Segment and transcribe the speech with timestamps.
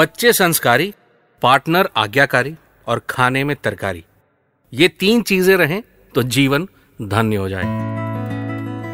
[0.00, 0.92] बच्चे संस्कारी,
[1.42, 2.54] पार्टनर आज्ञाकारी
[2.86, 4.02] और खाने में तरकारी।
[4.72, 5.82] ये तीन चीज़ें रहें
[6.14, 6.66] तो जीवन
[6.98, 7.64] धन्य हो जाए।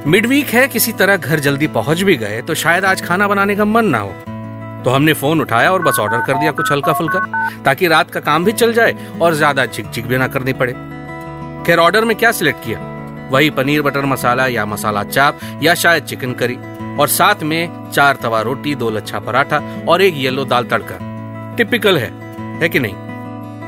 [0.06, 3.64] मिडवीक है किसी तरह घर जल्दी पहुँच भी गए तो शायद आज खाना बनाने का
[3.64, 4.10] मन ना हो।
[4.84, 7.20] तो हमने फ़ोन उठाया और बस ऑर्डर कर दिया कुछ हल्का फुल्का
[7.64, 10.72] ताकि रात का काम भी चल जाए और ज़्यादा चिक चिक भी ना करनी पड़े।
[10.72, 12.80] खैर, ऑर्डर में क्या सिलेक्ट किया?
[13.30, 16.58] वही पनीर बटर मसाला या मसाला चाप या शायद चिकन करी।
[17.00, 20.98] और साथ में चार तवा रोटी, दो लच्छा पराठा और एक येलो दाल तड़का।
[21.56, 22.10] टिपिकल है
[22.60, 22.94] है कि नहीं?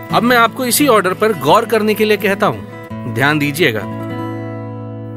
[0.08, 3.82] अब मैं आपको इसी ऑर्डर पर गौर करने के लिए कहता हूँ। ध्यान दीजिएगा।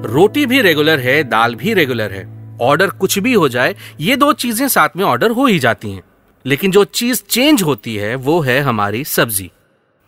[0.05, 4.31] रोटी भी रेगुलर है, दाल भी रेगुलर है। ऑर्डर कुछ भी हो जाए, ये दो
[4.33, 6.03] चीज़ें साथ में ऑर्डर हो ही जाती हैं।
[6.45, 9.51] लेकिन जो चीज़ चेंज होती है, वो है हमारी सब्ज़ी।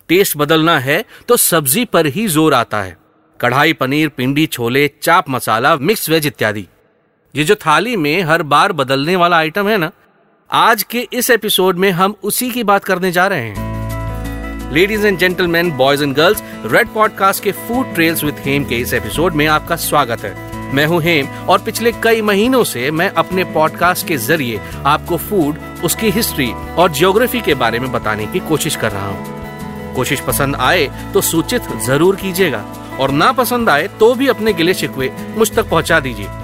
[0.10, 2.98] टेस्ट बदलना है तो सब्ज़ी पर ही ज़ोर आता है।
[3.40, 6.68] कढ़ाई पनीर, पिंडी, छोले, चाप मसाला मिक्स वेज इत्यादि।
[7.36, 9.90] ये जो थाली में हर बार बदलने वाला आइटम है ना,
[10.50, 15.18] आज के इस एपिसोड में हम उसी की बात करने जा रहे हैं। Ladies and
[15.20, 19.46] gentleman boys and girls red podcast के फ़ूड ट्रेल्स विद हेम के इस एपिसोड में
[19.48, 20.34] आपका स्वागत है।
[20.74, 25.58] मैं हूँ हेम और पिछले कई महीनों से मैं अपने पॉडकास्ट के ज़रिए आपको फ़ूड
[25.84, 30.56] उसकी हिस्ट्री और जियोग्राफी के बारे में बताने की कोशिश कर रहा हूँ। कोशिश पसंद
[30.56, 32.64] आए तो सूचित ज़रूर कीजिएगा
[33.00, 36.43] और ना पसंद आए तो भी अपने गिले शिकवे मुझ तक पहुँचा दीजिए।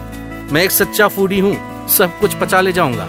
[0.52, 3.08] मैं एक सच्चा फूडी हूँ। सब कुछ पचा ले जाऊँगा।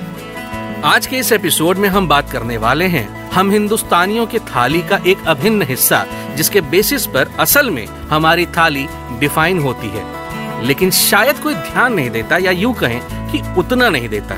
[0.84, 5.00] आज के इस एपिसोड में हम बात करने वाले हैं हम हिंदुस्तानियों के थाली का
[5.06, 8.86] एक अभिन्न हिस्सा, जिसके बेसिस पर असल में हमारी थाली
[9.18, 13.00] डिफाइन होती है। लेकिन शायद कोई ध्यान नहीं देता या यूँ कहें
[13.32, 14.34] कि उतना नहीं देता।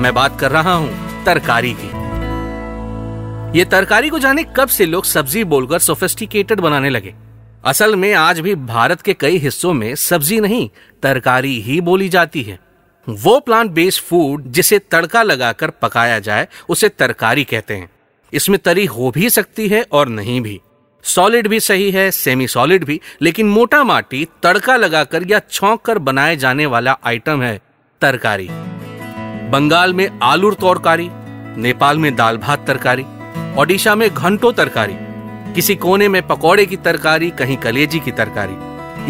[0.00, 1.90] मैं बात कर रहा हूँ तरकारी की।
[3.58, 7.14] ये तरकारी को जाने कब से लोग सब्ज़ी बोलकर सोफिस्टिकेटेड बनाने लगे।
[7.66, 10.68] असल में आज भी भारत के कई हिस्सों में सब्ज़ी नहीं,
[11.02, 12.58] तरकारी ही बोली जाती है।
[13.08, 17.90] वो प्लांट बेस्ड फ़ूड जिसे तड़का लगाकर पकाया जाए, उसे तरकारी कहते हैं।
[18.32, 20.60] इसमें तरी हो भी सकती है और नहीं भी।
[21.02, 25.98] सॉलिड भी सही है सेमी सॉलिड भी, लेकिन मोटा माटी तड़का लगाकर या छौंक कर
[25.98, 27.60] बनाए जाने वाला आइटम है,
[28.00, 28.48] तरकारी।
[29.50, 31.08] बंगाल में आलू तरकारी,
[31.60, 33.04] नेपाल में दाल भात तरकारी,
[33.58, 35.05] ओडिशा में घंटो तरकारी।
[35.56, 38.56] किसी कोने में पकौड़े की तरकारी, कहीं कलेजी की तरकारी।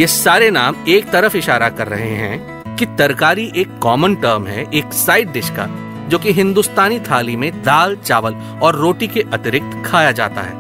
[0.01, 4.67] ये सारे नाम एक तरफ़ इशारा कर रहे हैं कि तरकारी एक कॉमन टर्म है,
[4.75, 5.69] एक साइड डिश का,
[6.09, 10.55] जो कि हिंदुस्तानी थाली में दाल, चावल और रोटी के अतिरिक्त खाया जाता है।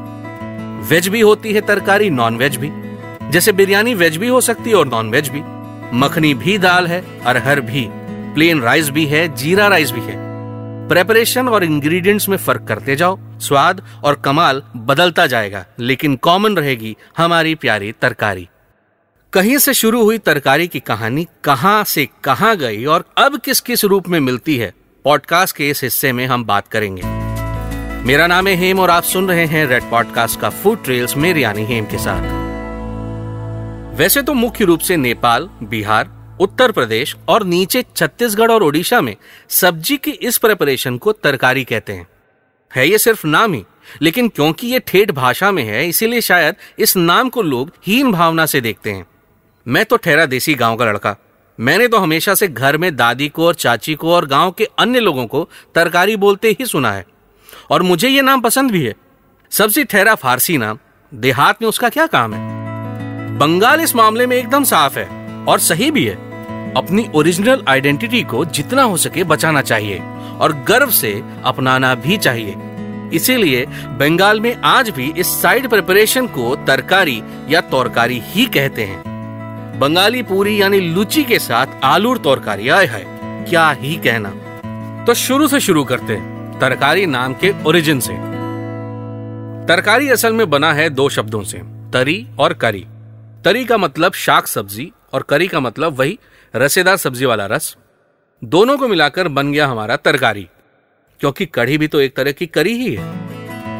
[0.82, 2.70] वेज भी होती है तरकारी नॉन वेज भी।
[3.30, 5.42] जैसे बिरयानी वेज भी हो सकती है और नॉन वेज भी।
[5.96, 7.88] मखनी भी दाल है, अरहर भी।
[8.34, 10.16] प्लेन राइस भी है, जीरा राइस भी है।
[10.88, 16.96] प्रेपरेशन और इंग्रेडिएंट्स में फ़र्क करते जाओ। स्वाद और कमाल बदलता जाएगा, लेकिन कॉमन रहेगी
[17.16, 18.48] हमारी प्यारी तरकारी।
[19.32, 23.84] कहीं से शुरू हुई तरकारी की कहानी कहाँ से कहाँ गई और अब किस किस
[23.84, 24.72] रूप में मिलती है
[25.04, 27.02] पॉडकास्ट के इस हिस्से में हम बात करेंगे।
[28.06, 31.44] मेरा नाम है हेम और आप सुन रहे हैं रेड पॉडकास्ट का फ़ूड ट्रेल्स मेरी
[31.44, 32.34] यानी हेम के साथ।
[33.98, 36.10] वैसे तो मुख्य रूप से नेपाल, बिहार,
[36.40, 39.14] उत्तर प्रदेश और नीचे छत्तीसगढ़ और ओडिशा में
[39.50, 42.06] सब्ज़ी की इस प्रेपरेशन को तरकारी कहते हैं।
[42.74, 43.64] है ये सिर्फ़ नाम ही।
[44.02, 48.46] लेकिन क्योंकि ये ठेठ भाषा में है, इसीलिए शायद इस नाम को लोग हीन भावना
[48.46, 49.06] से देखते हैं।
[49.68, 51.16] मैं तो ठहरा देसी गाँव का लड़का।
[51.60, 55.00] मैंने तो हमेशा से घर में दादी को और चाची को और गाँव के अन्य
[55.00, 57.06] लोगों को तरकारी बोलते ही सुना है।
[57.70, 58.94] और मुझे ये नाम पसंद भी है।
[59.50, 60.78] सबसे ठहरा फारसी नाम।
[61.14, 62.56] देहात में उसका क्या काम है?
[63.38, 66.25] बंगाल इस मामले में एकदम साफ़ है और सही भी है।
[66.76, 69.98] अपनी ओरिजिनल आइडेंटिटी को जितना हो सके बचाना चाहिए
[70.40, 71.12] और गर्व से
[71.44, 72.56] अपनाना भी चाहिए।
[73.12, 73.64] इसीलिए
[73.98, 80.22] बंगाल में आज भी इस साइड प्रिपरेशन को तरकारी या तौरकारी ही कहते हैं। बंगाली
[80.22, 83.04] पूरी यानी लुची के साथ आलू तौरकारी आए है,
[83.44, 84.30] क्या ही कहना।
[85.04, 88.14] तो शुरू से शुरू करते हैं, तरकारी नाम के ओरिजिन से।
[89.66, 91.58] तरकारी असल में बना है दो शब्दों से,
[91.92, 92.86] तरी और करी।
[93.44, 96.18] तरी का मतलब शाक सब्ज़ी और करी का मतलब वही
[96.56, 97.76] रसेदार सब्ज़ी वाला रस,
[98.42, 100.46] दोनों को मिलाकर बन गया हमारा तरकारी।
[101.20, 103.14] क्योंकि कढ़ी भी तो एक तरह की करी ही है।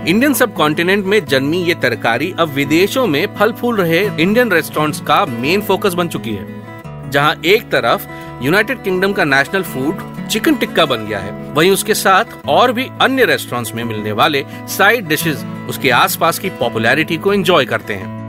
[0.09, 5.01] इंडियन सब कॉन्टिनेंट में जन्मी ये तरकारी अब विदेशों में फल फूल रहे इंडियन रेस्टोरेंट्स
[5.01, 8.07] का मेन फोकस बन चुकी है, जहाँ एक तरफ़
[8.45, 12.89] यूनाइटेड किंगडम का नेशनल फ़ूड चिकन टिक्का बन गया है। वहीं उसके साथ और भी
[13.01, 18.26] अन्य रेस्टोरेंट्स में मिलने वाले साइड डिशेस, उसके आसपास की पॉपुलैरिटी को एंजॉय करते हैं।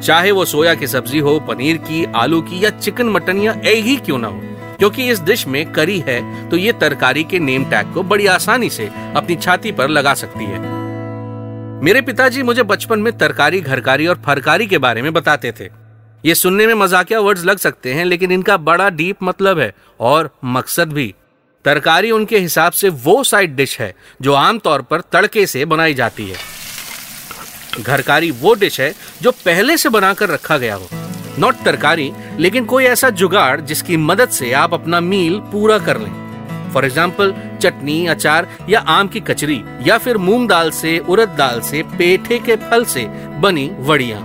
[0.00, 3.84] चाहे वो सोया की सब्ज़ी हो, पनीर की, आलू की या चिकन मटन या एग
[3.84, 4.40] ही क्यों ना हो।
[4.78, 8.70] क्योंकि इस डिश में करी है तो ये तरकारी के नेम टैग को बड़ी आसानी
[8.70, 10.58] से अपनी छाती पर लगा सकती है।
[11.82, 15.68] मेरे पिताजी मुझे बचपन में तरकारी, घरकारी और फरकारी के बारे में बताते थे।
[16.24, 20.30] ये सुनने में मजाकिया वर्ड्स लग सकते हैं, लेकिन इनका बड़ा डीप मतलब है, और
[20.44, 21.14] मकसद भी।
[21.64, 26.28] तरकारी उनके हिसाब से वो साइड डिश है, जो आमतौर पर तड़के से बनाई जाती
[26.28, 26.55] है।
[27.78, 28.92] घरकारी वो डिश है
[29.22, 30.88] जो पहले से बनाकर रखा गया हो।
[31.38, 36.72] नॉट तरकारी, लेकिन कोई ऐसा जुगाड़ जिसकी मदद से आप अपना मील पूरा कर लें।
[36.72, 41.60] फॉर एग्ज़ाम्पल चटनी, अचार या आम की कचरी, या फिर मूंग दाल से, उड़द दाल
[41.60, 43.04] से, पेठे के फल से
[43.40, 44.18] बनी वड़िया।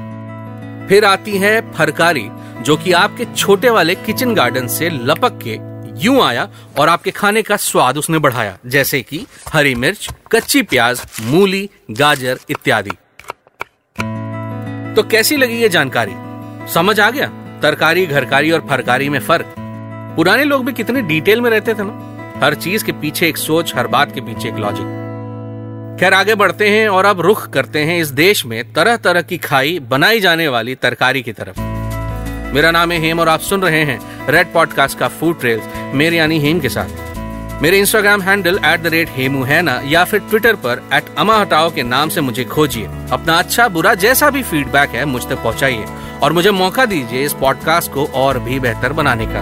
[0.87, 2.27] फिर आती है फरकारी,
[2.61, 5.59] जो कि आपके छोटे वाले किचन गार्डन से लपक के
[5.99, 6.47] यूँ आया
[6.79, 12.39] और आपके खाने का स्वाद उसने बढ़ाया, जैसे कि हरी मिर्च, कच्ची प्याज, मूली, गाजर
[12.49, 12.91] इत्यादि।
[14.95, 16.13] तो कैसी लगी ये जानकारी?
[16.73, 17.27] समझ आ गया?
[17.61, 19.55] तरकारी, घरकारी और फरकारी में फ़र्क।
[20.15, 22.39] पुराने लोग भी कितने डिटेल में रहते थे ना?
[22.43, 26.69] हर चीज़ के पीछे एक सोच, हर बात के पीछे एक लॉजिक खैर, आगे बढ़ते
[26.69, 30.47] हैं और अब रुख करते हैं इस देश में तरह तरह की खाई बनाई जाने
[30.47, 31.59] वाली तरकारी की तरफ़।
[32.53, 36.17] मेरा नाम है हेम और आप सुन रहे हैं रेड पॉडकास्ट का फ़ूड ट्रेल्स मेरे
[36.17, 37.10] यानी हेम के साथ।
[37.61, 41.35] मेरे Instagram handle at the rate Hemu है ना, या फिर ट्विटर पर एट अमा
[41.37, 45.43] हटाओ के नाम से मुझे खोजिए। अपना अच्छा बुरा जैसा भी फीडबैक है, मुझ तक
[45.43, 45.85] पहुँचाइए।
[46.23, 49.39] और मुझे मौका दीजिए इस पॉडकास्ट को और भी बेहतर बनाने का।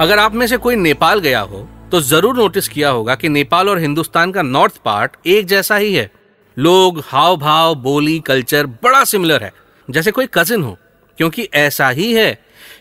[0.00, 3.68] अगर आप में से कोई नेपाल गया हो तो ज़रूर नोटिस किया होगा कि नेपाल
[3.68, 6.10] और हिंदुस्तान का नॉर्थ पार्ट एक जैसा ही है।
[6.56, 9.52] लोग हाव भाव बोली कल्चर बड़ा सिमिलर है।
[9.88, 10.76] जैसे कोई कजिन हो,
[11.18, 12.28] क्योंकि ऐसा ही है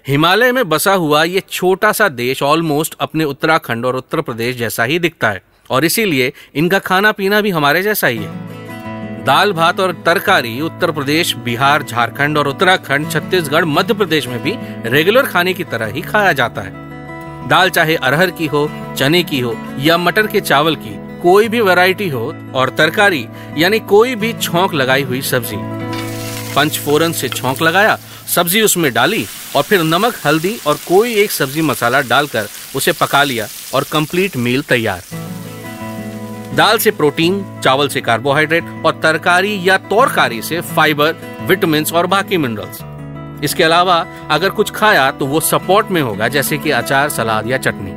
[0.07, 4.83] हिमालय में बसा हुआ ये छोटा सा देश ऑलमोस्ट अपने उत्तराखंड और उत्तर प्रदेश जैसा
[4.83, 9.79] ही दिखता है। और इसीलिए इनका खाना पीना भी हमारे जैसा ही है। दाल भात
[9.79, 14.53] और तरकारी उत्तर प्रदेश, बिहार, झारखंड और उत्तराखंड, छत्तीसगढ़, मध्य प्रदेश में भी
[14.89, 19.39] रेगुलर खाने की तरह ही खाया जाता है। दाल चाहे अरहर की हो, चने की
[19.39, 23.25] हो या मटर के चावल की कोई भी वैरायटी हो और तरकारी
[23.57, 25.57] यानी कोई भी छोंक लगाई हुई सब्ज़ी।
[26.55, 27.97] पंचफोरन से छोंक लगाया,
[28.27, 33.23] सब्ज़ी उसमें डाली और फिर नमक, हल्दी और कोई एक सब्ज़ी मसाला डालकर उसे पका
[33.23, 35.03] लिया और कंप्लीट मील तैयार।
[36.55, 42.37] दाल से प्रोटीन चावल से कार्बोहाइड्रेट और तरकारी या तौरकारी से फाइबर विटामिन और बाकी
[42.37, 42.79] मिनरल्स
[43.43, 43.95] इसके अलावा
[44.31, 47.91] अगर कुछ खाया तो वो सपोर्ट में होगा, जैसे कि अचार, सलाद या चटनी।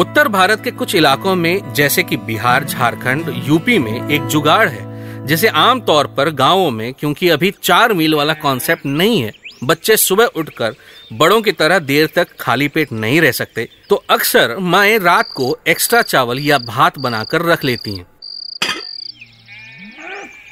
[0.00, 5.26] उत्तर भारत के कुछ इलाकों में, जैसे कि बिहार, झारखंड यूपी में एक जुगाड़ है,
[5.26, 9.32] जिसे आमतौर पर गाँवों में, क्योंकि अभी चार मील वाला कॉन्सेप्ट नहीं है
[9.62, 10.74] बच्चे सुबह उठकर
[11.12, 15.56] बड़ों की तरह देर तक खाली पेट नहीं रह सकते तो अक्सर माए रात को
[15.68, 18.06] एक्स्ट्रा चावल या भात बनाकर रख लेती हैं।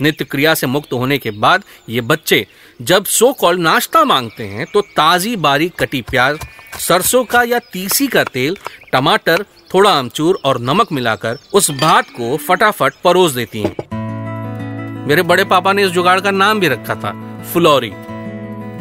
[0.02, 2.46] नित्य क्रिया से मुक्त होने के बाद ये बच्चे
[2.80, 6.38] जब सो कॉल नाश्ता मांगते हैं तो ताजी बारीक कटी प्याज,
[6.78, 8.56] सरसों का या तीसी का तेल,
[8.92, 9.44] टमाटर,
[9.74, 15.72] थोड़ा अमचूर और नमक मिलाकर उस भात को फटाफट परोस देती हैं। मेरे बड़े पापा
[15.72, 17.12] ने इस जुगाड़ का नाम भी रखा था,
[17.52, 17.92] फुलौरी।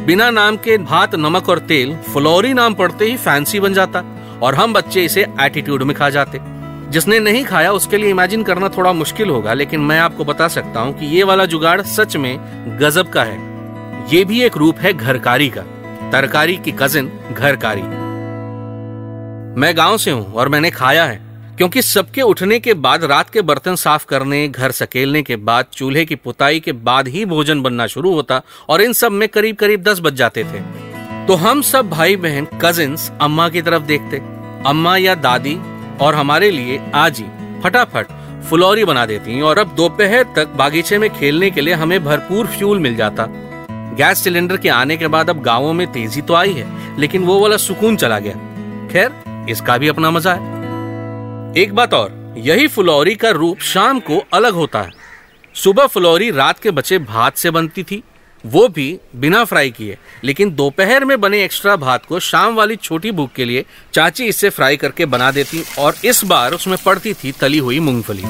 [0.06, 4.04] बिना नाम के भात, नमक और तेल फ्लोरी नाम पड़ते ही फैंसी बन जाता
[4.44, 6.40] और हम बच्चे इसे एटीट्यूड में खा जाते।
[6.92, 10.80] जिसने नहीं खाया, उसके लिए इमेजिन करना थोड़ा मुश्किल होगा, लेकिन मैं आपको बता सकता
[10.80, 12.38] हूँ कि ये वाला जुगाड़ सच में
[12.81, 13.38] गजब का है।
[14.16, 15.62] ये भी एक रूप है घरकारी का।
[16.12, 17.81] तरकारी की कजिन घरकारी।
[19.62, 21.25] मैं गाँव से हूँ और मैंने खाया है।
[21.57, 26.06] क्योंकि सबके उठने के बाद, रात के बर्तन साफ़ करने, घर सकेलने के बाद, चूल्हे
[26.06, 29.84] की पुताई के बाद ही भोजन बनना शुरू होता और इन सब में करीब करीब
[29.84, 30.60] दस बज जाते थे।
[31.28, 34.18] तो हम सब भाई बहन कजिन्स अम्मा की तरफ़ देखते,
[34.66, 35.57] अम्मा या दादी
[36.02, 37.26] और हमारे लिए आजी
[37.64, 38.07] फटाफट
[38.50, 42.80] फुलौरी बना देती और अब दोपहर तक बागीचे में खेलने के लिए हमें भरपूर फ्यूल
[42.80, 43.26] मिल जाता।
[43.97, 46.68] गैस सिलेंडर के आने के बाद अब गाँवों में तेज़ी तो आई है,
[47.00, 48.33] लेकिन वो वाला सुकून चला गया।
[48.92, 50.55] खैर, इसका भी अपना मज़ा है।
[51.57, 54.92] एक बात और, यही फुलौरी का रूप शाम को अलग होता है।
[55.54, 58.04] सुबह फुलौरी रात के बचे भात से बनती थी,
[58.45, 63.12] वो भी बिना फ्राई किए। लेकिन दोपहर में बने एक्स्ट्रा भात को शाम वाली छोटी
[63.12, 67.31] भूख के लिए चाची इससे फ्राई करके बना देती और इस बार उसमें पड़ती थी
[67.31, 68.24] तली हुई मूंगफली।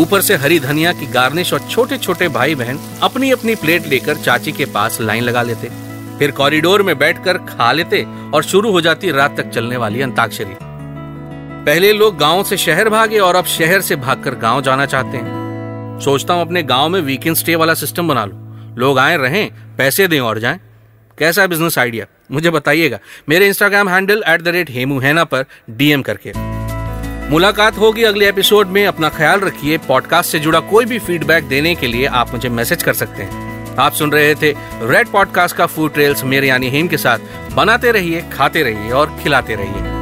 [0.00, 4.16] ऊपर से हरी धनिया की गार्निश और छोटे छोटे भाई बहन अपनी अपनी प्लेट लेकर
[4.16, 5.70] चाची के पास लाइन लगा लेते।
[6.18, 10.65] फिर कॉरिडोर में बैठकर खा लेते और शुरू हो जाती रात तक चलने वाली अंताक्षरी।
[11.66, 16.00] पहले लोग गाँव से शहर भागे और अब शहर से भागकर गाँव जाना चाहते हैं।
[16.00, 20.06] सोचता हूँ अपने गाँव में वीकेंड स्टे वाला सिस्टम बना लो। लोग आए, रहें, पैसे
[20.08, 20.60] दें और जाएँ।
[21.18, 26.02] कैसा बिज़नेस आइडिया मुझे बताइएगा। मेरे Instagram handle at the rate Hemu हैना पर डीएम
[26.02, 26.32] करके।
[27.30, 31.74] मुलाकात होगी अगले एपिसोड में। अपना ख्याल रखिए। पॉडकास्ट से जुड़ा कोई भी फीडबैक देने
[31.74, 35.66] के लिए आप मुझे मैसेज कर सकते हैं। आप सुन रहे थे रेड पॉडकास्ट का
[35.66, 37.18] फ़ूड ट्रेल्स मेरे यानी हेम के साथ।
[37.54, 39.95] बनाते रहिए, खाते रहिए और खिलाते रहिए।